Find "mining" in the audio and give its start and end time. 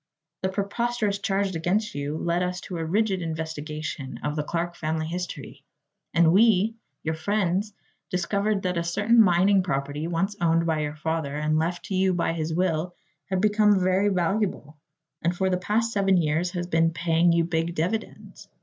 9.21-9.61